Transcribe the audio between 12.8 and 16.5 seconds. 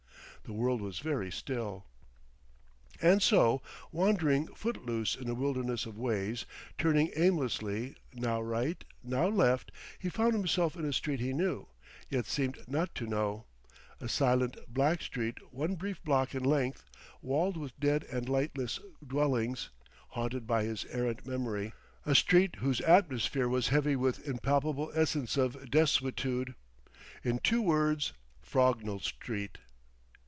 to know: a silent, black street one brief block in